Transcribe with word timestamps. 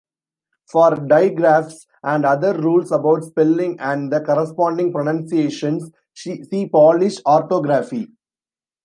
For 0.71 0.95
digraphs 0.95 1.85
and 2.01 2.25
other 2.25 2.59
rules 2.59 2.91
about 2.91 3.23
spelling 3.23 3.79
and 3.79 4.11
the 4.11 4.19
corresponding 4.21 4.91
pronunciations, 4.91 5.91
see 6.15 6.43
Polish 6.71 7.23
orthography. 7.23 8.07